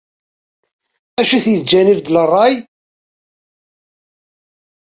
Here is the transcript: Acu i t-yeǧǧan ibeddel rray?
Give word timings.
Acu 1.19 1.33
i 1.37 1.43
t-yeǧǧan 1.45 1.91
ibeddel 1.91 2.17
rray? 2.27 2.55